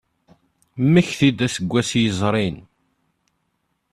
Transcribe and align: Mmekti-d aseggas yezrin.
Mmekti-d 0.83 1.39
aseggas 1.45 1.89
yezrin. 2.03 2.57